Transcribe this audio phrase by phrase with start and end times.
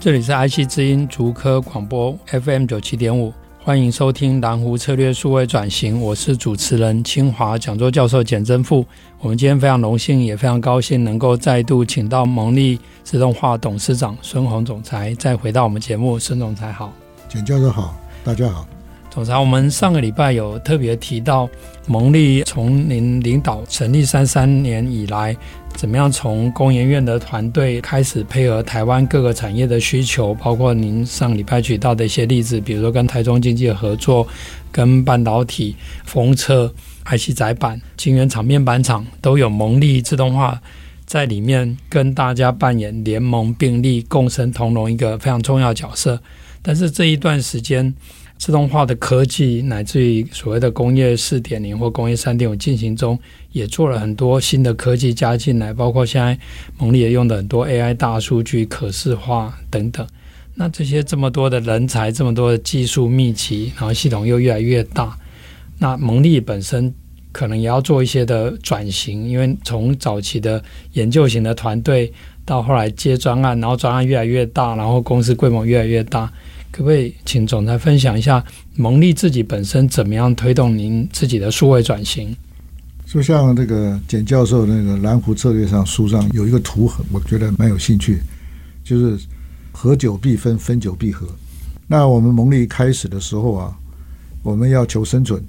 [0.00, 3.30] 这里是 IC 之音竹科广播 FM 九七点五，
[3.62, 8.82] 欢迎收听蓝湖策略数位转型，我是主持人清华讲座教授简真富。
[9.18, 16.18] 我们今天非常荣幸，也非常高兴能够再度请到蒙利自动化董事长孙宏总裁再回到我们节目。
[16.18, 16.90] 孙总裁好，
[17.28, 18.66] 简教授好，大家好。
[19.10, 21.48] 总裁，我们上个礼拜有特别提到
[21.88, 25.36] 蒙利从您领导成立三三年以来。
[25.74, 34.26] 怎么样从工研院的团队开始配合台湾各个产业的需求，包括您上礼拜举到的一些例子，比如说跟台中经济合作，
[34.70, 36.72] 跟半导体、风车、
[37.04, 40.60] IC 载板、晶圆厂、面板厂都有蒙利自动化
[41.04, 46.20] 在里面跟大家扮演联盟并立、共生同荣一个非常重要角色。
[46.62, 47.94] 但是这一段时间，
[48.40, 53.18] 自动化的科技乃至于所谓的工业四点零或工业三点五进行中，
[53.52, 56.38] 也做了很多新的科技加进来，包括现在
[56.78, 60.06] 蒙利也用的很多 AI 大数据、可视化等等。
[60.54, 65.14] 那这些这么多的人才，这么多的技术密集，然后系统又越来越大，
[65.78, 66.94] 那蒙利本身
[67.32, 70.62] 可能也要做一些的转型，因为从早期的
[70.94, 72.10] 研究型的团队
[72.46, 76.32] 到后来接专案，然后专案越来越大，然后公司规模越来越大。
[76.70, 78.44] 可不可以请总裁分享一下
[78.76, 82.34] 蒙利自己本身怎么样推动您自己的数位转型？
[83.06, 88.20] 就像这个简教授那个蓝湖策略上书上有一个图，我觉得蛮有兴趣，
[88.84, 89.18] 就是
[89.72, 91.26] 合久必分，分久必合。
[91.88, 93.76] 那我们蒙利开始的时候啊，
[94.44, 95.42] 我们要求生存，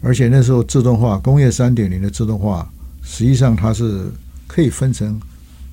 [0.00, 2.70] 而且那时候自动化工业三点零的自动化，
[3.02, 4.08] 实际上它是
[4.46, 5.20] 可以分成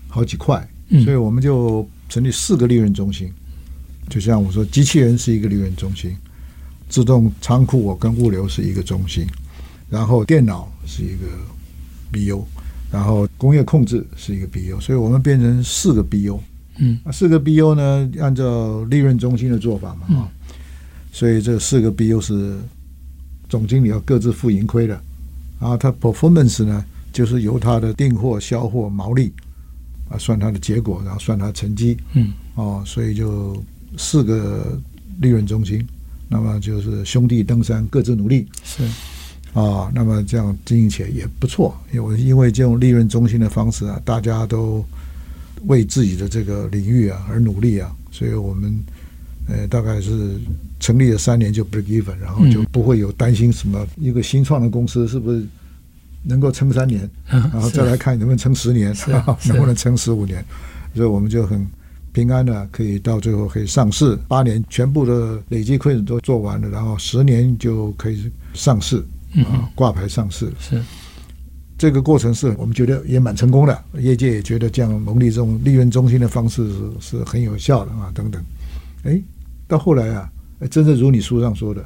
[0.07, 0.67] 好几块，
[1.03, 3.31] 所以我们就成立四个利润中心。
[4.09, 6.13] 就像我说，机器人是一个利润中心，
[6.89, 9.25] 自动仓库我跟物流是一个中心，
[9.89, 11.25] 然后电脑是一个
[12.11, 12.43] BU，
[12.91, 16.37] 然后工业控制是一个 BU，所以我们变成四个 BU。
[16.77, 20.27] 嗯，四个 BU 呢，按照利润中心的做法嘛，啊，
[21.13, 22.57] 所以这四个 BU 是
[23.47, 25.01] 总经理要各自负盈亏的，
[25.59, 26.83] 然后他 performance 呢，
[27.13, 29.31] 就是由他的订货、销货、毛利
[30.09, 31.97] 啊算他的结果，然后算他的成绩。
[32.13, 33.63] 嗯，哦，所以就。
[33.97, 34.79] 四个
[35.19, 35.85] 利润中心，
[36.29, 38.47] 那么就是兄弟登山，各自努力。
[38.63, 38.83] 是
[39.53, 41.77] 啊，那么这样经营起来也不错。
[41.91, 44.83] 因为因为这种利润中心的方式啊，大家都
[45.65, 48.73] 为自己的这个领域啊而努力啊，所以我们
[49.47, 50.39] 呃大概是
[50.79, 55.45] 成立了三年就 break even，然后就不会有担心什么一个新创的公司是不是
[56.23, 58.95] 能够撑三年，然后再来看能不能撑十年，
[59.45, 60.43] 能不能撑十五年，
[60.95, 61.67] 所以我们就很。
[62.13, 68.97] 平安呢可以到最后可以上市，八年全部的累计亏损都做完了，然后十年就可以上市
[69.45, 70.51] 啊，挂牌上市。
[70.59, 70.81] 是
[71.77, 78.43] 这个过程是我们觉得也蛮成功的，业界也觉得这样蒙利这种利润中心的方式是是很有效的啊，等等。
[79.03, 79.19] 哎，
[79.67, 80.29] 到后来啊，
[80.69, 81.83] 真正如你书上说的，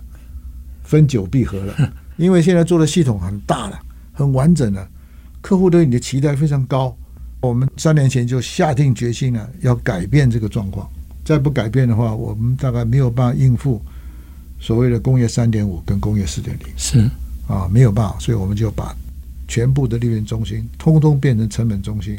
[0.84, 3.80] 分久必合了，因为现在做的系统很大了，
[4.12, 4.86] 很完整了，
[5.40, 6.98] 客户对你的期待非常高。
[7.48, 10.90] 我们三年前就下定决心了，要改变这个状况。
[11.24, 13.82] 再不改变的话，我们大概没有办法应付
[14.60, 16.68] 所谓的工业三点五跟工业四点零。
[16.78, 17.00] 是
[17.48, 18.96] 啊，没有办法，所以我们就把
[19.48, 22.16] 全部的利润中心通通变成成本中心。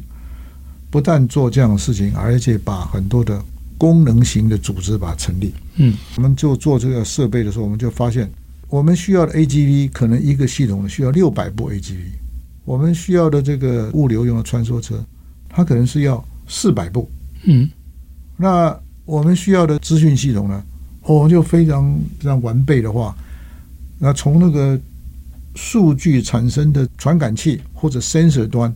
[0.91, 3.43] 不但做这样的事情，而且把很多的
[3.77, 5.53] 功能型的组织把它成立。
[5.77, 8.31] 嗯，我们就做这个设备的时候，我们就发现，
[8.69, 11.99] 我们需要的 AGV 可能一个系统需要六百部 AGV，
[12.65, 15.05] 我们需要的这个物流用的穿梭车。
[15.57, 17.09] 它可能是要四百步，
[17.45, 17.67] 嗯，
[18.37, 20.63] 那我们需要的资讯系统呢？
[21.01, 23.17] 我们，就非常非常完备的话，
[23.99, 24.79] 那从那个
[25.55, 28.71] 数据产生的传感器或者 sensor 端，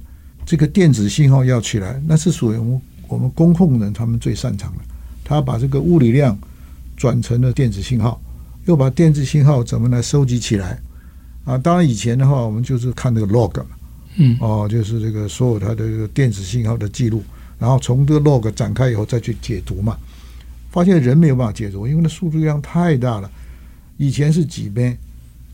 [0.46, 4.78] 这个电子信号要起来，那是属于我们我们工控人他们最擅长的。
[5.22, 6.34] 他把这个物理量
[6.96, 8.18] 转成了电子信号，
[8.64, 10.80] 又把电子信号怎么来收集起来？
[11.44, 13.66] 啊，当然以前的话，我们就是看那个 log 嘛。
[14.20, 17.22] 嗯，哦，就是这个所有它的这个电子信号的记录，
[17.58, 19.96] 然后从这个 log 展开以后再去解读嘛，
[20.70, 23.30] 发现人没有办法解读，因为那数据量太大了。
[23.96, 24.96] 以前是几倍，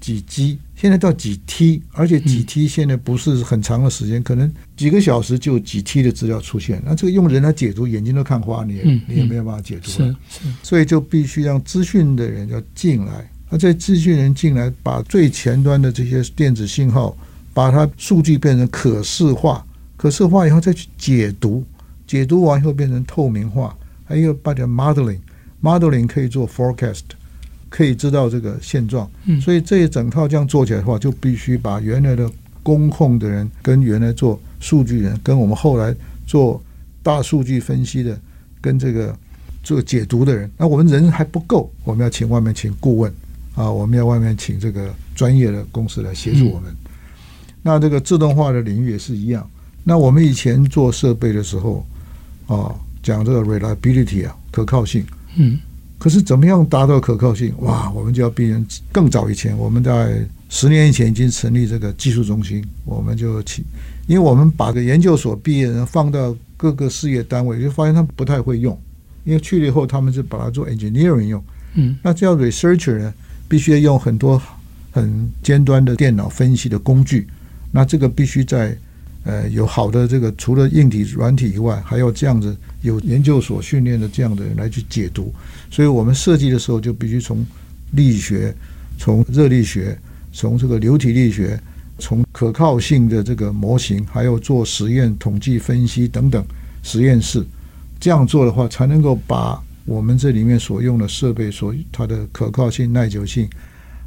[0.01, 6.81] 几 G，现在到几 T，而且几 T 现在不是很长的时间，嗯、可能几个小时就几 T 的资料出现。
[6.85, 9.91] 那这个用人来解读，眼睛都看花，你也、嗯、你也没有办法解读。
[9.91, 13.29] 是是，所以就必须让资讯的人要进来。
[13.51, 17.17] 那这资讯人进来，把最前端的这些电子信号，
[17.57, 19.65] 把它数据变成可视化，
[19.97, 21.65] 可视化以后再去解读，
[22.07, 23.75] 解读完以后变成透明化，
[24.05, 27.01] 还有把它 modeling，modeling 可以做 forecast。
[27.69, 32.31] 可以知道这个现状，嗯所以这一整套这样做起来的话，就必须把原来的
[32.63, 35.95] 工控的人跟原来做数据人，跟我们后来
[36.27, 36.63] 做
[37.03, 38.19] 大数据分析的，
[38.61, 39.15] 跟这个
[39.63, 43.13] 做解读的人，那我们人还不够，我们要请外面请顾问
[43.55, 46.75] 啊，我们要外面请这个专业的公司来协助我们。
[47.67, 49.45] 那这个自动化的领域也是一样。
[49.83, 51.85] 那我们以前做设备的时候
[52.47, 52.73] 啊，
[53.03, 55.05] 讲这个 reliability 啊，可靠性，
[55.35, 55.59] 嗯。
[55.99, 57.53] 可是怎么样达到可靠性？
[57.59, 63.65] 哇，我们就要比人更早以前，我们在十年以前已经成立这个技术中心，我们就起，
[64.07, 68.79] 因为我们把个研究所毕业人放到各个事业单位，就发现他们不太会用，
[69.25, 71.43] 因为去了以后他们就把它做 engineering 用，
[71.75, 73.13] 嗯，那这样 researcher 呢，
[73.49, 74.41] 必须要用很多
[74.93, 77.27] 很尖端的电脑分析的工具，
[77.71, 78.77] 那这个必须在。
[79.29, 85.35] 呃，有好的这个，除了硬体、软体以外，还要这样子有研究所训练的这样的人来去解读。
[85.69, 87.45] 所以我们设计的时候就必须从
[87.91, 88.55] 力学、
[88.97, 89.99] 从热力学、
[90.33, 91.61] 从这个流体力学、
[91.99, 96.47] 从可靠性的这个模型，还有做实验、统计分析等等
[96.85, 97.45] 实验室
[97.99, 103.51] 这样做的话，才能够把我们这里面所用的设备所它的可靠性、耐久性，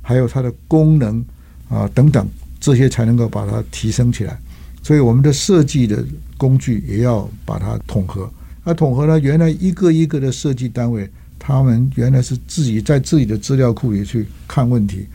[0.01, 1.21] 还有它的功能
[1.67, 2.25] 啊等等
[2.59, 4.37] 这些，才能够把它提升起来。
[4.81, 6.03] 所以我们的设计的
[6.37, 8.29] 工具也要把它统合。
[8.63, 15.05] 那统合呢，原来一个一个的设计单位，他们原来是自己在自己的资料库里去看问题，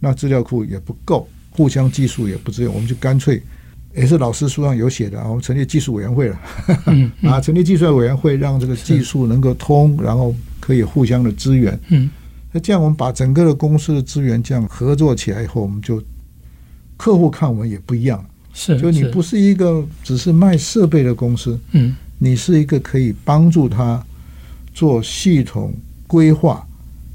[0.00, 3.42] 那资料库也不够，互相技术也不支援，我们就干脆
[3.94, 6.40] 也是老师书上有写的啊，我们成立技术委员会了，
[7.22, 11.78] 啊，成立技术委员会，让这个技术能够通，然后可以互相的支援。
[11.88, 12.08] 嗯，
[12.52, 16.02] 那这样我们把整个的公司的资源这样合作起来以后，我们就
[16.98, 18.22] 客户看我们也不一样。
[18.52, 24.04] 是，就你不是一个只是卖设备的公司，嗯，你是一个可以帮助他
[24.74, 25.72] 做系统
[26.06, 26.66] 规划、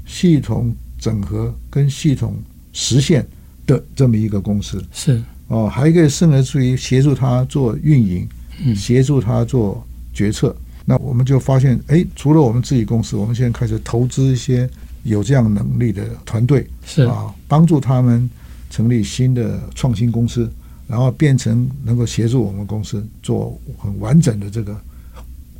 [0.06, 2.34] 系统整合跟系统
[2.72, 3.26] 实现
[3.66, 4.82] 的这么一个公司。
[4.92, 8.26] 是哦，还可以甚至于协助他做运营，
[8.64, 10.56] 嗯，协助他做决策。
[10.86, 14.68] 那我们就发现，哎，除了我们自己公司，我们现在开始投资一些
[15.02, 18.28] 有这样能力的团队，是啊，帮助他们
[18.74, 20.50] 成立新的创新公司。
[20.86, 24.78] 然后变成能够协助我们公司做很完整的这个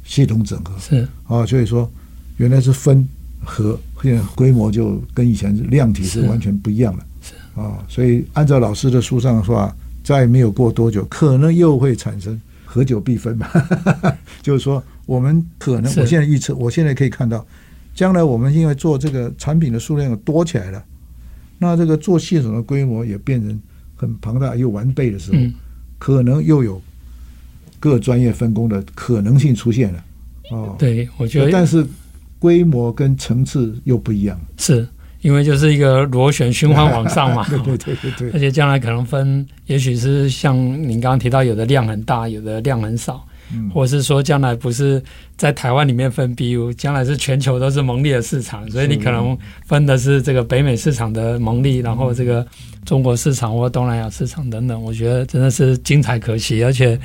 [0.05, 1.09] 系统整合，是。
[1.27, 1.91] 啊，所以说
[2.37, 3.09] 原来是分
[3.43, 7.35] 合，现在规模就跟以前量体是完全不一样了，是。
[7.59, 9.75] 啊，所以按照老师的书上的话，
[10.05, 13.49] 再没有过多久，可能又会产生合久必分嘛，
[14.43, 17.45] 就是说我们可能，我现在预测，我现在可以看到，
[17.95, 20.85] 将来我们因为做这个产品的数量多起来了，
[21.65, 23.61] 那这个做系统的规模也变成。
[23.97, 25.55] 很庞大又完备的时候，嗯、
[25.99, 26.83] 可能又有
[27.79, 30.05] 各专业分工的可能性出现了。
[30.51, 31.87] 哦，对，我觉得，但是
[32.41, 34.87] 规模跟层次又不一样，是
[35.23, 37.47] 因为就是一个螺旋循环往上嘛。
[37.49, 43.25] 对对对对对，而且将来可能分，也许是像您刚刚提到，有的量很大，有的量很少。
[43.73, 45.03] 或是说，将来不是
[45.37, 49.37] 在台湾里面分 BU，将来是全球都是蒙利的市场，所以你可能
[49.67, 52.47] 分的是这个北美市场的蒙利，然后这个
[52.85, 54.83] 中国市场或东南亚市场等等。
[54.83, 56.99] 我觉得真的是精彩可期，而且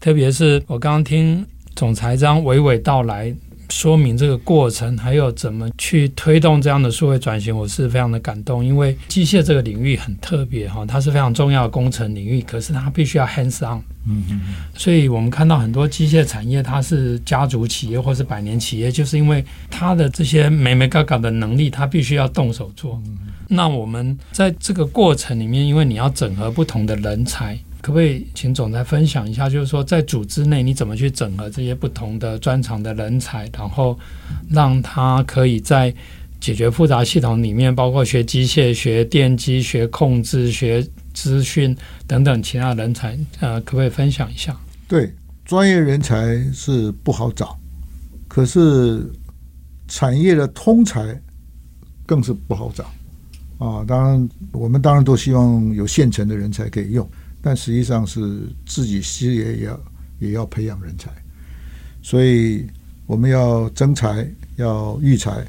[0.00, 1.44] 特别是我刚刚听
[1.74, 3.34] 总裁这样娓娓道来。
[3.72, 8.62] 说明这个过程，还有怎么去推动这样的数位转型，我是非常的感动。
[8.62, 13.80] 因为机械这个领域很特别哈，它是非常重要的工程领域，可是它必须要 hands on。
[14.06, 14.40] 嗯嗯。
[14.74, 23.00] 所以我们看到很多机械产业，它是家族企业或是百年企业，就是因为它的这些美眉角角的能力，它必须要动手做。
[23.48, 27.58] 那我们在这个过程里面，因为你要整合不同的人才。
[27.82, 33.98] 可不可以请总裁分享一下，就是说在组织内你怎么去整合这些不同的专长的人才，然后
[34.48, 35.92] 让他可以在
[36.40, 40.80] 解决复杂系统里面，包括学机械、学电机、学控制、学
[41.12, 44.56] 资讯等等其他人才，呃，可不可以分享一下？
[44.86, 45.12] 对，
[45.44, 47.58] 专业人才是不好找，
[48.28, 49.04] 可是
[49.88, 51.20] 产业的通才
[52.06, 52.84] 更是不好找
[53.58, 53.84] 啊。
[53.88, 57.08] 当然，我们当然都希望有现成的人才可以用。
[57.42, 59.80] 但实际上是自己事业也要
[60.20, 61.10] 也要培养人才，
[62.00, 62.64] 所以
[63.04, 65.44] 我们要增才，要育才，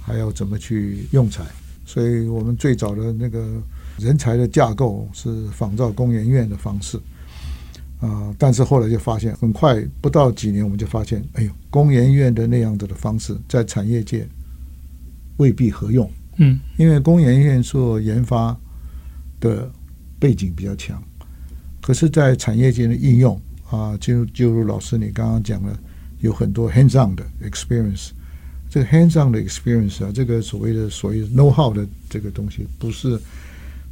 [0.00, 1.42] 还要怎么去用才。
[1.86, 3.46] 所以我们最早的那个
[3.98, 6.98] 人才的架构是仿照工研院的方式，
[7.98, 14.28] 啊、呃，但是后来就发现，很快不到几年，我们就发现，哎呦，工研院的那样子的方式在产业界
[15.38, 16.10] 未必合用。
[16.36, 18.54] 嗯，因为工研院做研发
[19.40, 19.72] 的
[20.18, 21.02] 背景比较强，
[21.88, 23.40] 可是，在产业间的应用
[23.70, 25.74] 啊，就就如老师你刚刚讲了，
[26.20, 28.10] 有很多 hands-on 的 experience。
[28.68, 33.18] 这个 hands-on 的 experience 啊，这个所谓的所谓 know-how 的这个东西，不是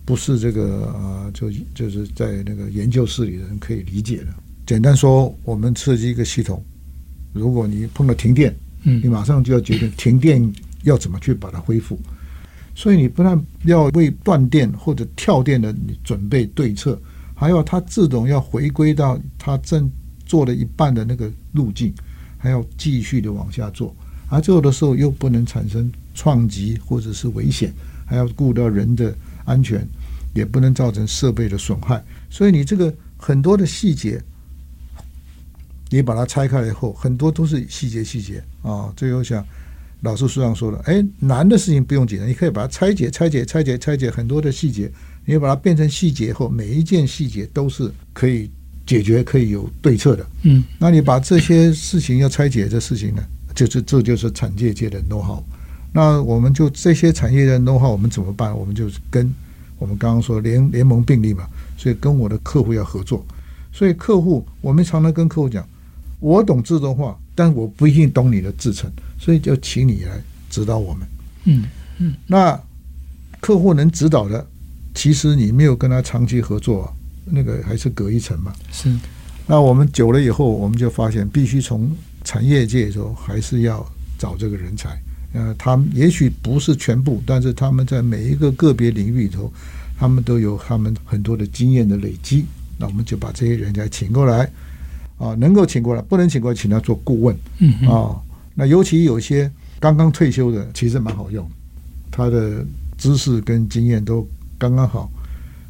[0.04, 4.26] 不是这个啊，就就是在那个研究室里的人可以理解的。
[4.66, 6.62] 简单说，我们设计一个系统，
[7.32, 11.98] 如果你碰到停电，嗯，你马上就要决定停电要怎么去把它恢复。
[12.74, 17.00] 所以你不但要为断电或者跳电的你准备对策，
[17.36, 19.88] 还要它自动要回归到它正
[20.24, 21.94] 做了一半的那个路径，
[22.36, 23.94] 还要继续的往下做。
[24.28, 27.72] 而做的时候又不能产生创击或者是危险，
[28.06, 29.14] 还要顾到人的
[29.44, 29.86] 安全，
[30.34, 32.02] 也不能造成设备的损害。
[32.30, 34.20] 所以你这个很多的细节，
[35.90, 38.92] 你把它拆开来以后，很多都是细节细节啊。
[38.96, 39.44] 最后想。
[40.02, 44.90] 老师书上说了，哎，难的事情不用紧张，你可以把它拆解、拆解、拆解、拆解很多的细节，
[45.24, 48.50] 你把它变成细节后，每一件细节都是可以
[48.86, 50.26] 解决、可以有对策的。
[50.42, 53.22] 嗯，那你把这些事情要拆解的事情呢，
[53.54, 55.42] 就是这就是产业界的 know how。
[55.92, 58.56] 那我们就这些产业的 know how，我们怎么办？
[58.56, 59.32] 我们就是跟
[59.78, 63.26] 我们刚刚说联联盟并立嘛，所以跟我的客户要合作。
[63.72, 65.66] 所以客户，我们常常跟客户讲，
[66.20, 67.18] 我懂自动化。
[67.38, 70.20] 但我不一定懂你的制程，所以就请你来
[70.50, 71.06] 指导我们。
[71.44, 71.64] 嗯
[71.98, 72.60] 嗯，那
[73.40, 74.46] 客户能指导的，
[74.94, 76.92] 其实你没有跟他长期合作，
[77.24, 78.52] 那个还是隔一层嘛。
[78.70, 78.94] 是。
[79.46, 81.90] 那我们久了以后，我们就发现，必须从
[82.24, 83.86] 产业界说，还是要
[84.18, 85.00] 找这个人才。
[85.32, 89.52] 呃，他们也许不是全部，但是他们在每一个个别领域里头，
[89.98, 92.44] 他们都有他们很多的经验的累积。
[92.78, 94.50] 那我们就把这些人才请过来。
[95.18, 97.34] 啊，能够请过来，不能请过来，请他做顾问。
[97.58, 98.20] 嗯啊，
[98.56, 99.48] 那尤其有些
[99.78, 101.48] 刚刚退休的，其实蛮好用，
[102.10, 102.64] 他的
[102.98, 104.26] 知识跟经验都
[104.58, 105.08] 刚刚好，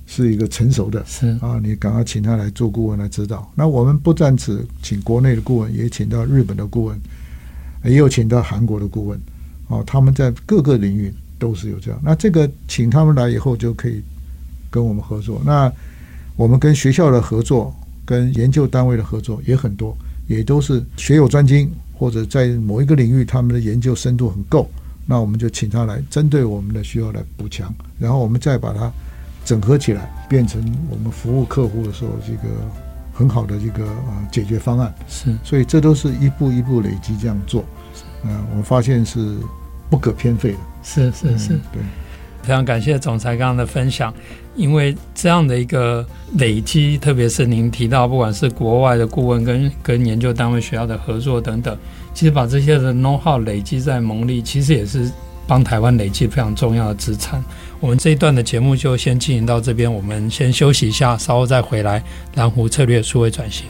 [0.07, 1.05] 是一个成熟的。
[1.05, 3.52] 是啊，你赶快请他来做顾问来指导。
[3.55, 6.99] 那我们不但只请国内的顾问，也请到日本的顾问，
[7.85, 9.21] 也有请到韩国的顾问。
[9.69, 12.00] 哦，他们在各个领域都是有这样。
[12.02, 14.00] 那这个请他们来以后，就可以
[14.71, 15.43] 跟我们合作。
[15.45, 15.71] 那
[16.37, 17.75] 我们跟学校的合作。
[18.09, 19.93] 跟研究单位的合作也很多，
[20.28, 24.69] 也都是学有专精，或者在某一个领域他们的研究深度很够，
[25.07, 28.93] 那我们就请他来针对我们的需要来补强，然后我们再把它
[29.45, 30.61] 整合起来，变成
[30.91, 32.55] 我们服务客户的时候这个
[33.12, 34.95] 很好的一个呃解决方案。
[35.09, 37.65] 是，所以这都是一步一步累积这样做，
[38.25, 39.37] 嗯、呃，我发现是
[39.88, 40.59] 不可偏废的。
[40.83, 41.83] 是是是，嗯、对。
[42.47, 44.15] 非常感谢总裁刚刚的分享，
[44.55, 46.07] 因为这样的一个
[46.38, 51.76] 累积，特别是您提到，不管是国外的顾问跟跟研究单位、学校的合作等等，
[52.15, 55.11] 其实把这些的 know how 累积在蒙利，其实也是
[55.49, 57.43] 帮台湾累积非常重要的资产。
[57.81, 62.00] 我们这一段的节目就先进行到这边，我们先休息一下，稍后再回来。
[62.37, 63.67] 蓝湖策略数位转型。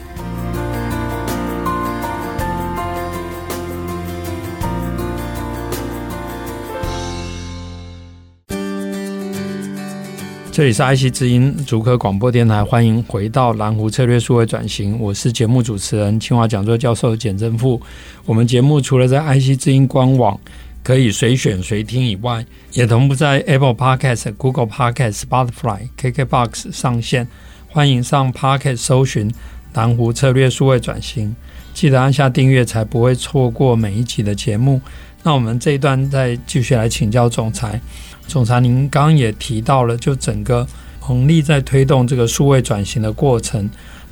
[10.57, 14.99] 这里是 IC 之音竹科广播电台，欢迎回到蓝湖策略数位转型。
[14.99, 17.79] 我是节目主持人清华讲座教授简正富。
[18.25, 20.35] 我们节目除了在 IC 之音官网
[20.81, 27.27] 可以随选随听以外，也同步在 Apple Podcast、Google Podcast、Spotify、KKBox 上线。
[27.67, 29.31] 欢迎上 Podcast 搜寻
[29.75, 31.35] 蓝湖策略数位转型，
[31.75, 34.81] 记得按下订阅，才不会错过每一集的节目。
[35.21, 37.79] 那我们这一段再继续来请教总裁。
[38.27, 40.67] 总裁，您刚刚也提到了，就整个
[40.99, 43.69] 红利在推动这个数位转型的过程。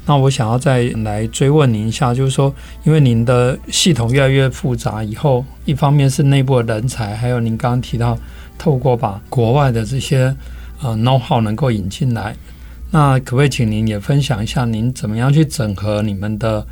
[0.08, 2.54] 那我想要再来追问您一下，就是说，
[2.84, 8.18] 因为您的系统越来越复杂，以后一方面是内部的人才，还有您刚刚提到，
[8.58, 10.36] 透过把国外的这些
[10.82, 12.36] 呃 know how 能够引进来，
[12.92, 16.66] 那可不可以请您也分享一下，您怎么样去整合你们的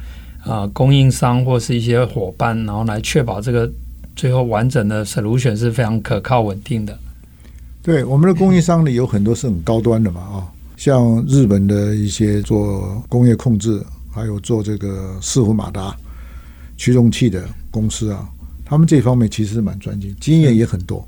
[0.45, 3.69] 呃供应商或是一些伙伴，然后来确保这个
[4.15, 6.95] 最后完整的 solution 是非常可靠稳定的？
[7.83, 10.47] 对，我们的供应商里，有很多是很高端的嘛啊，
[10.77, 15.93] 像日本的一些做工业控制，还有做这个伺服马达
[16.77, 18.25] 驱动器的公司啊，
[18.63, 21.05] 他们这方面其实是蛮专精，经验也很多。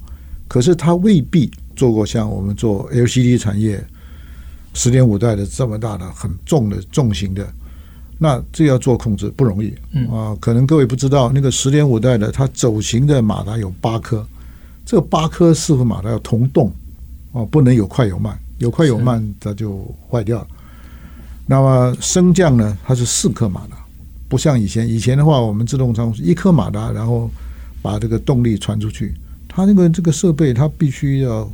[0.50, 3.82] 可是他未必做过像我们做 LCD 产业
[4.74, 7.48] 十点五代的这么大的很重的重型的，
[8.20, 9.74] 那这要做控制不容易
[10.12, 10.36] 啊。
[10.42, 14.28] 可能各位不知道，那个十点五代的它走形的马达有八颗。
[14.86, 16.72] 这八颗四湖马达要同动
[17.32, 20.48] 哦，不能有快有慢，有快有慢，它就坏掉了。
[21.48, 23.78] 那么升降呢，它是四颗马达，
[24.30, 27.30] 不像以前，以前的话，我们自动舱是一颗马达，然后
[27.82, 29.14] 把这个动力传出去。
[29.48, 31.50] 它那个这个设备，它必须要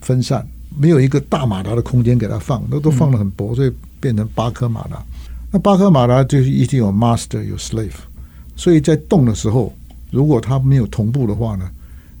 [0.00, 0.46] 分散，
[0.78, 5.02] 没有一个大马达的空间给它放，那都放的很薄，所以变成八颗马达。
[5.50, 7.92] 那八颗马达就是一定有 master 有 slave，
[8.56, 9.72] 所以在动的时候，
[10.10, 11.70] 如果它没有同步的话呢，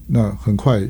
[0.06, 0.82] 那很快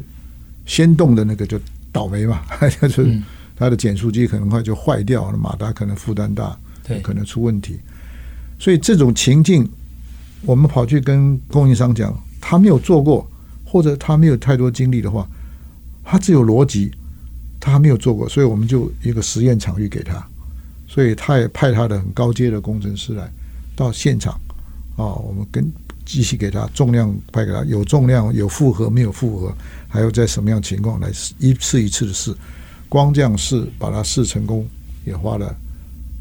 [0.65, 1.59] 先动的那个就
[1.93, 2.43] 倒霉嘛，
[2.81, 3.23] 就是
[3.57, 7.79] 它的减速机可能快就坏掉了，马达可能负担大，对，可能出问题。
[8.59, 9.69] 所以这种情境，
[10.43, 13.29] 我们跑去跟供应商讲，他没有做过，
[13.65, 15.27] 或者他没有太多经历的话，
[16.05, 16.91] 他只有逻辑，
[17.59, 20.25] 他还没有做过，所以我们就一个实验场域给他。
[20.89, 23.31] 所以他也派他的很高阶的工程师来
[23.75, 24.33] 到现场
[24.97, 25.71] 啊，我们跟
[26.07, 29.55] 机器给他重量派给他，有重量有负荷没有负荷，
[29.89, 32.35] 还有在什么样情况来试一次一次的试，
[32.89, 34.67] 光这样试把它试成功
[35.05, 35.55] 也花了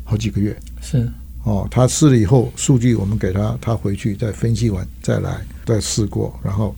[0.04, 0.54] 好几个月。
[0.82, 1.10] 是
[1.44, 6.76] 哦，他试了以后数据我们给他，他回去再分析完再来再试过，然后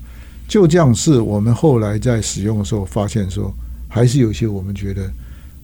[0.47, 1.19] 就这样试。
[1.19, 3.51] 我们后来在使用的时候发现说，
[3.87, 5.09] 还是有些我们觉得。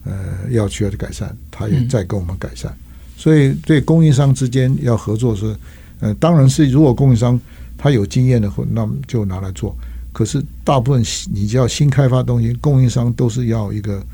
[0.06, 0.14] 呃，
[0.50, 2.78] 要需要的改善，他也在跟我们改善，嗯、
[3.16, 5.56] 所以对供应商之间要合作是，
[6.04, 7.40] 呃，当然是如果供应商
[7.78, 9.74] 他有经验的话，那么就拿来做。
[10.12, 11.02] 可是大部分
[11.34, 14.06] 你只要新开发东西，供应商都是要一个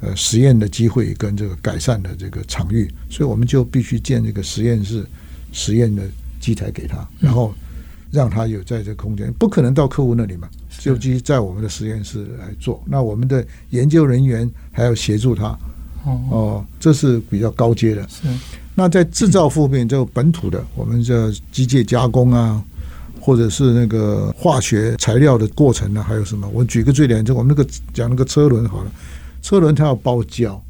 [0.00, 5.06] 呃实验的机会跟这个改善的这个场域，所以我们就必须建这个实验室、
[5.52, 6.02] 实验的
[6.40, 7.54] 机台给他，然后
[8.10, 10.48] 让他有在这个空间，不可能到客户那里嘛。
[10.78, 15.56] 就机在我们的实验室来做，那我们的研究人员还要协助他。
[16.04, 18.02] 哦，这是比较高阶的。
[18.08, 18.28] 是。
[18.78, 21.14] 那在制造方面，就本土的，我们叫
[21.50, 22.62] 机械加工啊，
[23.18, 26.46] 或者是那个化学材料的过程呢，还有什么？
[26.52, 28.92] 我举个最简单，就我们那个讲那个车轮好了，
[29.42, 30.62] 车轮它要包胶。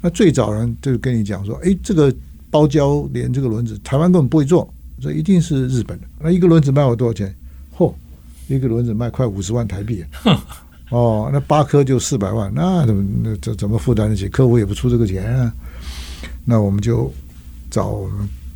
[0.00, 2.10] 那最早人就跟你讲说，哎，这个
[2.50, 6.06] 包胶连这个轮子，台湾根本不会做，这一定是日本的。
[6.20, 7.34] 那一个轮子卖我多少钱？
[7.76, 7.92] 嚯！
[8.48, 10.04] 一个轮子卖快五十万台币，
[10.90, 14.28] 哦，那八颗就四百万，那怎么那怎怎么负担得起？
[14.28, 15.52] 客户也不出这个钱啊。
[16.44, 17.12] 那我们就
[17.70, 18.02] 找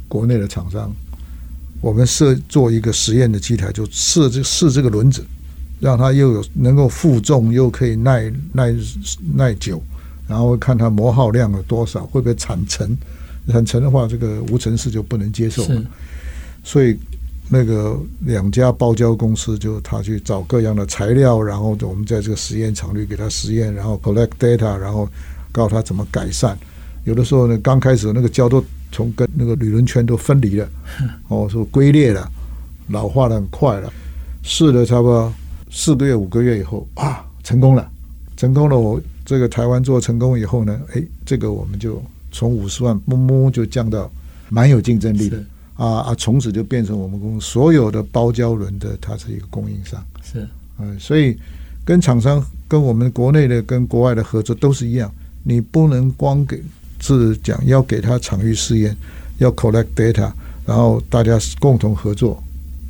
[0.09, 0.93] 国内的厂商，
[1.81, 5.25] 我们设做一个实验的机台，就试这试这个轮子，
[5.81, 8.75] 让它又有能够负重，又可以耐耐
[9.35, 9.83] 耐久，
[10.29, 12.97] 然后看它磨耗量有多少，会不会产尘？
[13.49, 15.65] 产尘的话，这个无尘室就不能接受。
[16.63, 16.99] 所以。
[17.47, 25.07] 那个两家包胶公司就他去找各样的材料，然后我们在这个实验场里给他实验，然后 collect data，然后
[25.53, 26.57] 告诉他怎么改善。
[27.05, 30.69] 有的时候呢，刚开始那个胶都从跟那个铝轮圈都分离了，
[31.27, 32.31] 哦，说龟裂了，
[32.89, 33.93] 老化的很快了。
[34.45, 35.33] 试了差不多
[35.69, 37.91] 四个月、五个月以后啊，成功了，
[38.37, 38.79] 成功了。
[38.79, 44.09] 我这个台湾做成功以后呢，哎，这个我们就从五十万摸摸就降到
[44.49, 45.43] 蛮有竞争力的。
[45.77, 46.15] 啊啊！
[46.15, 50.01] 从此就变成我们公司所有的包胶轮的，它是一个供应商。
[50.23, 50.47] 是，
[50.79, 51.37] 嗯，所以
[51.85, 55.13] 跟厂商、跟我们国内的、跟国外的合作都是一样。
[55.43, 56.63] 你不能光给
[57.05, 58.97] 是讲要给他场域试验，
[59.37, 60.33] 要 collect data，
[60.65, 62.43] 然后大家共同合作，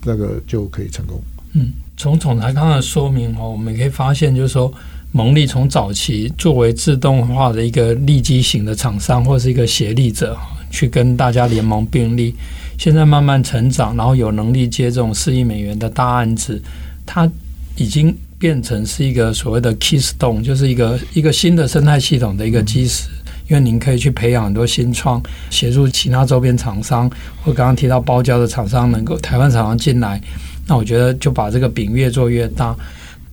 [0.03, 1.21] 这个就可以成功。
[1.55, 4.73] 嗯，从总裁刚刚的说明哦，我们可以发现，就是说
[5.11, 10.37] 蒙利从早期作为自动化的一个利基型的厂商，或是一个协力者，
[10.71, 12.35] 去跟大家联盟并立。
[12.77, 16.61] 现在慢慢成长，然后有能力接这种四亿美元的大案子，
[17.07, 17.31] 它
[17.77, 23.09] 已经变成是一个所谓的 keystone，就是一个一个新的生态系统的一个基石。
[23.49, 27.11] 因为您可以去培养很多新创，协助其他周边厂商，
[27.43, 30.21] 或刚刚提到包胶的厂商能够台湾厂商进来，
[30.67, 32.75] 那我觉得就把这个饼越做越大。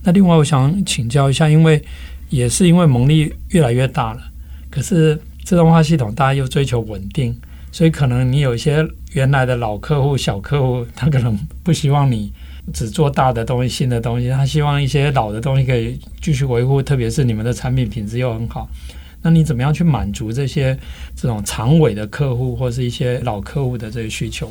[0.02, 1.82] 那另外我想请教一下，因为
[2.28, 4.20] 也是因为蒙利越来越大了，
[4.70, 7.34] 可是自动化系统大家又追求稳定。
[7.74, 12.30] 所以可能你有一些原来的老客户、小客户，他可能不希望你
[12.74, 18.68] 只做大的东西、新的东西，他希望一些老的东西可以继续维护，特别是你们的产品品质又很好。
[19.22, 20.76] 那你怎么样去满足这些
[21.14, 24.50] 这种长尾的客户或是一些老客户的这些需求？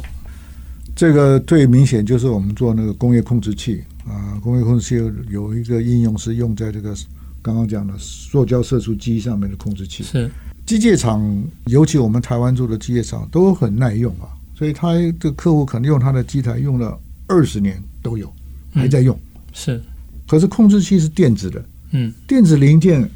[0.95, 4.95] 这个最明显就是我们做那个工业控制器啊，工业控制器
[5.29, 6.95] 有一个应用是用在这个
[7.41, 10.29] 刚刚讲的塑胶射出机上面的控制器是。
[10.63, 18.31] 机械厂，尤其我们台湾做的机械厂都很耐用啊，所以他的客户可能用他的机台用了二十年都有，
[18.73, 19.13] 还在用。
[19.15, 19.81] 嗯、是，
[20.27, 23.10] 可是控制器是电子的，嗯，电子零件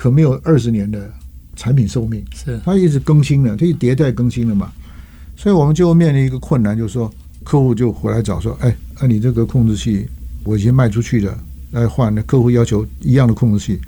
[0.00, 1.12] 可没有二十年的
[1.54, 4.72] 产品寿命，是，它一直更新的，它一迭代更新了嘛，
[5.36, 7.12] 所以我们就面临一个困难，就是说
[7.44, 10.08] 客户就回来找说，哎，那、啊、你这个控制器
[10.42, 11.38] 我已经卖出去了，
[11.72, 13.78] 来换，客户要求一样的控制器，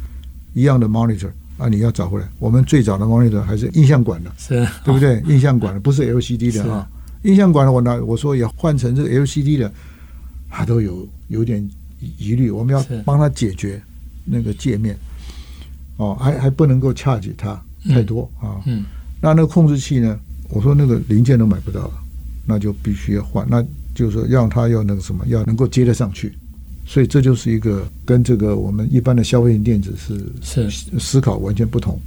[0.53, 1.31] 一样的 monitor。
[1.57, 2.29] 啊，你要找回来。
[2.39, 5.23] 我们最早的 monitor 还是印象馆的，是对不对？
[5.27, 6.87] 印象馆的不是 LCD 的啊。
[7.23, 9.73] 印象管的我拿我说也换成这个 LCD 的，
[10.51, 11.67] 他都有有点
[12.19, 12.51] 疑虑。
[12.51, 13.81] 我们要帮他解决
[14.25, 14.97] 那个界面，
[16.03, 18.61] 哦，还还不能够 charge 它太多啊。
[18.67, 18.85] 嗯，
[19.21, 20.19] 那那个控制器呢？
[20.49, 21.93] 我说那个零件都买不到了，
[22.47, 23.47] 那就必须要换。
[23.49, 26.33] 那就是说让它要那个什么，要能够接得上去。
[26.85, 31.99] 所以这就是一个跟这个我们一般的消费型电子是是思考完全不同。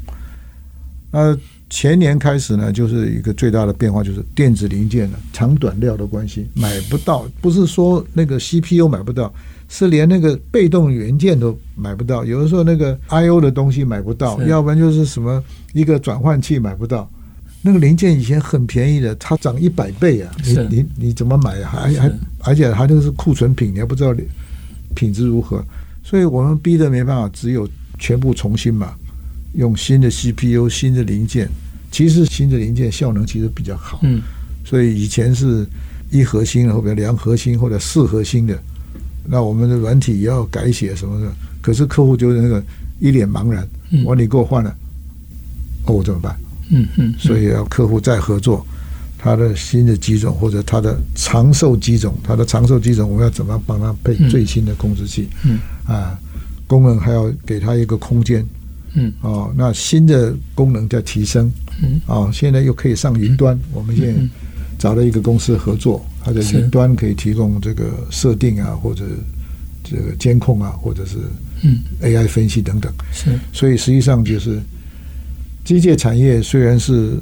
[1.11, 1.35] 那
[1.69, 9.33] 前年开始呢，就是一个最大的变化，就是电子零件呢长短料的关系买不到，不是说那个 CPU 买不到，
[9.77, 12.23] 是连那个被动元件都买不到。
[12.23, 17.09] 有的时候那个 I/O 的东西买不到，要不然就是什么一个转换器买不到。
[17.61, 20.31] 那个零件以前很便宜的，它涨一百倍啊！
[20.45, 21.71] 你你你怎么买啊？
[21.71, 22.11] 还还
[22.43, 24.15] 而且还那个是库存品，你还不知道。
[24.95, 25.61] 品质如何？
[26.03, 27.67] 所以我们逼得没办法，只有
[27.99, 28.93] 全部重新嘛，
[29.55, 31.49] 用新的 CPU、新的零件。
[31.91, 33.99] 其实新的零件效能其实比较好。
[34.03, 34.21] 嗯，
[34.63, 35.67] 所以以前是
[36.11, 38.57] 一核心，或者两核心，或者四核心的。
[39.27, 41.31] 那我们的软体也要改写什么的。
[41.61, 42.63] 可是客户就是那个
[42.99, 43.67] 一脸茫然。
[44.03, 44.75] 我说你给我换了，
[45.85, 46.35] 哦，我怎么办？
[46.69, 47.13] 嗯嗯。
[47.17, 48.65] 所以要客户再合作。
[49.17, 55.27] 他的新的机种或者他的长寿机种，他的长寿机种，我们要怎么帮他配最新的控制器？
[55.43, 55.57] 嗯，
[55.87, 56.15] 啊，
[56.67, 58.45] 功能还要给他一个空间。
[58.93, 61.51] 嗯，哦，那新的功能在提升。
[61.81, 63.59] 嗯，哦，现在又可以上云端。
[63.73, 64.21] 我们现在
[64.77, 69.05] 找了一个公司合作，它的云端可以提供这个设定啊，或者
[69.83, 71.17] 这个监控啊，或者是
[71.61, 72.91] 嗯 AI 分析等等。
[73.13, 74.59] 是，所以实际上就是
[75.63, 77.19] 机械产业虽然是。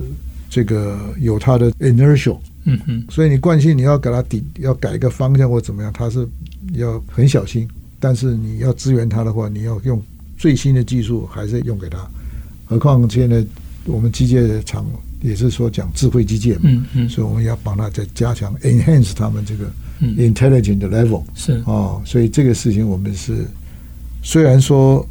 [0.55, 6.27] 这个有它的 inertial，嗯嗯，所以你惯性你要给它底，要改一个方向或怎么样，它是
[6.73, 7.67] 要很小心。
[7.99, 9.99] 但是你要支援它的话，你要用
[10.37, 11.97] 最新的技术，还是用给它。
[12.65, 13.43] 何况现在
[13.85, 14.85] 我们机械厂
[15.23, 19.65] 也是说讲智慧基建嘛，嗯嗯，所以我们要帮他再加强 enhance 他们这个
[20.01, 23.45] intelligent level，是哦，所以这个事情我们是
[24.21, 25.07] 虽然说。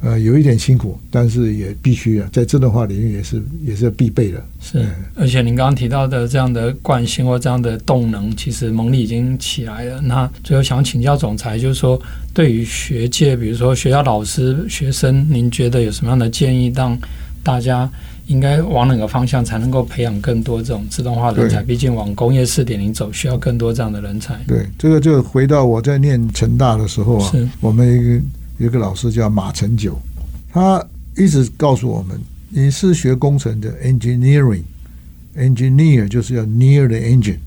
[0.00, 4.44] 呃，有一点辛苦，但是也必须啊，在自动化领域也是也是必备的。
[4.60, 10.02] 是，而且您刚刚提到的这样的惯性或这样的动能，其实蒙利已经起来了。
[10.02, 11.98] 那最后想请教总裁，就是说，
[12.34, 16.98] 对于学界，比如说学校老师、学生，您觉得有什么样的建议，让
[17.42, 17.90] 大家
[18.26, 21.62] 应该往哪个方向才能够培养更多这种自动化人才？
[21.62, 24.38] 毕竟往工业四点零走，需要更多这样的人才。
[24.46, 28.24] 对，这个就回到我在念成大的时候啊，我们一个。
[28.58, 30.00] 有一个老师叫马成九，
[30.52, 30.80] 他
[31.16, 32.16] 一直告诉我们：
[32.50, 37.38] 你是学工程的，engineering，engineer 就是要 near the engine，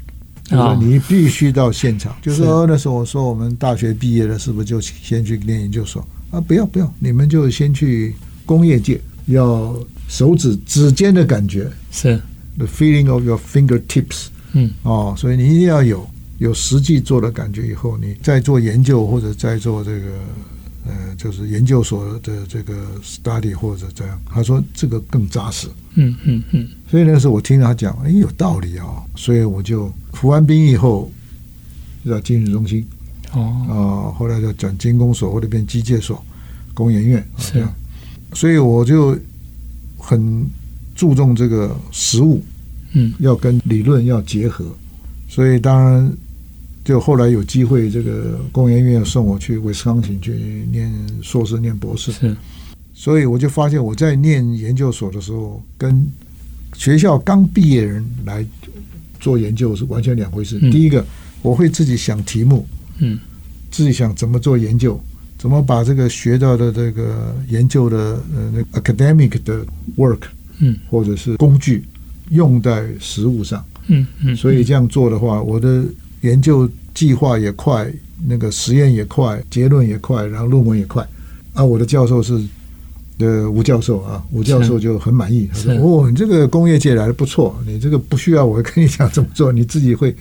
[0.44, 2.14] 就是说你必须到现场。
[2.22, 6.42] 就是说那时候我说我们大学毕业了，是不是就先去念研究所啊？
[6.42, 8.14] 不要不要，你们就先去
[8.46, 9.74] 工业界，要
[10.08, 12.20] 手指指尖的感觉是
[12.58, 14.28] the feeling of your fingertips。
[14.54, 16.08] 嗯，哦，所以你一定要有
[16.40, 20.08] 有实际做的感觉，以后你再做研究或者再做这个。
[20.90, 25.68] 呃，就是研究所的这个 study 或者这样，他说这个更扎实。
[25.96, 26.66] 嗯嗯嗯。
[26.90, 31.12] 所以那时候我听他讲，哎，有道理啊、哦，所以我就服完兵役后，
[32.06, 32.88] 就到精神中心。
[33.34, 33.42] 哦。
[33.68, 36.24] 啊、呃，后来就转精工所或者变机械所、
[36.74, 37.30] 工研院。
[37.38, 37.68] 是。
[38.34, 39.14] 所以我就
[40.08, 40.46] 很
[40.96, 42.42] 注重这个实物，
[42.94, 44.66] 嗯，要跟理论要结合。
[45.28, 46.12] 所以当然。
[46.88, 50.32] 就后来有机会，这个工研院送我去威斯康星去
[50.72, 50.90] 念
[51.22, 52.34] 硕士、念博士，是，
[52.94, 56.08] 所以我就发现我在念研究所的时候，跟
[56.78, 58.46] 学校刚毕业人来
[59.20, 60.58] 做研究是完全两回事。
[60.72, 61.06] 第一个，
[61.42, 62.66] 我会自己想题目，
[63.00, 63.20] 嗯，
[63.70, 64.98] 自己想怎么做研究，
[65.38, 67.98] 怎么把这个学到的这个研究的
[68.36, 70.22] 呃那 academic 的 work，
[70.60, 71.84] 嗯，或者是工具
[72.32, 75.84] 用在实物上，嗯嗯，所以这样做的话，我的。
[76.22, 77.88] 研究计划也快，
[78.28, 81.08] 那个实验也快，结论也快，然后论文也快。
[81.54, 82.42] 啊，我的教授是
[83.20, 90.14] 呃吴教授啊，吴教授就很满意，他说：“哦，你这个工业界来的不错，你这个不需要我跟你讲怎么做，你自己会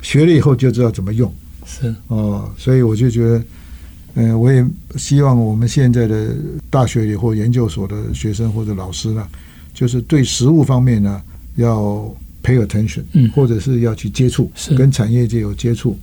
[0.00, 1.30] 学了以后就知道怎么用。”
[1.66, 3.44] 是哦，所以我就觉得，嗯、
[4.14, 4.64] 呃，我也
[4.96, 6.34] 希望我们现在的
[6.70, 9.26] 大学里或研究所的学生或者老师呢，
[9.72, 11.22] 就是对食物方面呢
[11.56, 12.14] 要。
[12.40, 15.98] Pay attention，嗯，或者是要去接触，是跟产业界有接触，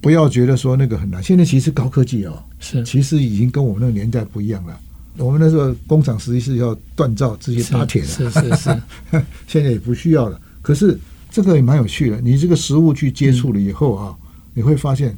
[0.00, 1.20] 不要觉得说那个很难。
[1.22, 4.80] 现在其实高科技哦，是其实已经跟我们那个年代不一样了。
[5.18, 8.82] 我们那时候工厂实际是要锻造这些打铁的，是是是，是，
[9.48, 10.40] 现在也不需要了。
[10.62, 15.14] 可是这个也蛮有趣的，你这个实物去接触了以后啊，嗯，你会发现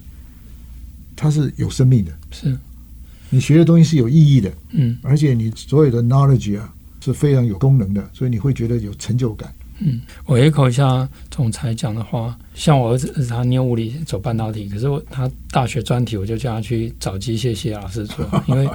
[1.23, 2.11] 它是有生命的。
[2.33, 2.59] 是，
[3.31, 9.55] 你学的东西是有意义的，嗯，而且你所有的 knowledge 啊是非常有功能的，所以你会觉得有成就感。
[9.79, 18.69] 嗯，我一口一下总裁讲的话，像我儿子他念物理走半导体，可是我他大学专题我就叫他去找机械系老师做， 因为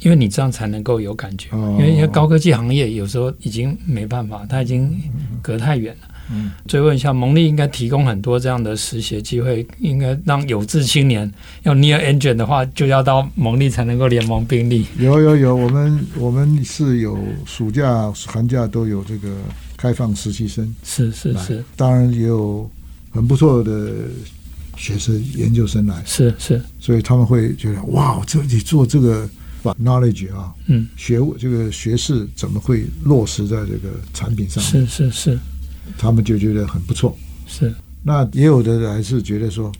[0.00, 4.98] 因为你这样才能够有感觉，因为因为高科技行业有时候已经没办法，他已经
[5.42, 6.08] 隔太远了。
[6.32, 11.30] 嗯，追问一下，蒙利应该提供很多这样的实习机会，应该让有志青年
[11.64, 14.86] 要 near engine 的话，就要到蒙利才能够联盟兵力。
[14.98, 19.28] 有有有，我们我们是有暑假、寒假都有这个
[19.76, 22.70] 开放实习生，是是是，当然也有
[23.10, 23.92] 很不错的
[24.76, 29.28] 学生、研究生来，是是，所以他们会觉得哇，这你做这个
[29.62, 34.86] 把 knowledge 啊，嗯，学这个学士怎么会落实在这个产品上面？
[34.86, 35.38] 是是是。
[35.98, 37.72] 他们就觉得很不错，是。
[38.02, 39.70] 那也有的人还是觉得说，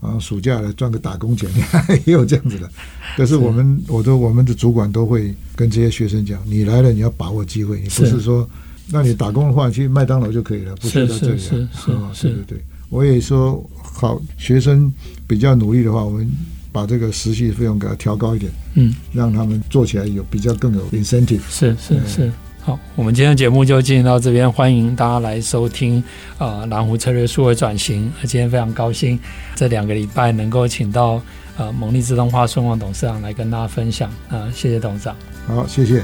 [0.00, 1.50] 啊，暑假来赚个打工钱，
[2.06, 2.70] 也有这样子的。
[3.16, 8.48] 可是我们，我的我们的主管都会跟这些学生讲，你来了，你要把握机会，你不是说，
[8.88, 11.18] 那你打工的话，去麦当劳就可以了，不需要这里。
[11.18, 12.58] 是是是是，对对对。
[12.88, 14.92] 我也说，好，学生
[15.26, 16.30] 比较努力的话，我们
[16.70, 21.40] 把这个实习费用给它调高一点，嗯，让他们做起来有比较更有 incentive。
[21.48, 22.30] 是是是。
[22.66, 26.02] 好，我们今天的节目就进行到这边，欢迎大家来收听
[26.38, 28.12] 呃蓝湖策略数位转型。
[28.24, 29.16] 今天非常高兴，
[29.54, 31.22] 这两个礼拜能够请到
[31.58, 35.14] 呃蒙利自动化孙旺董事长来跟大家分享啊、呃，谢谢董事长。
[35.46, 36.02] 好，谢谢。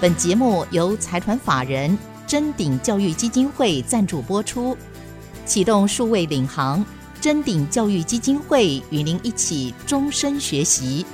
[0.00, 4.74] 本节目由财团法人臻鼎教育基金会赞助播出，
[5.44, 6.82] 启动数位领航，
[7.20, 11.04] 臻鼎教育基金会与您一起终身学习。